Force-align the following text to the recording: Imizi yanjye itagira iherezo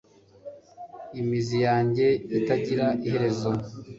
Imizi 1.21 1.57
yanjye 1.67 2.07
itagira 2.37 2.87
iherezo 3.07 3.49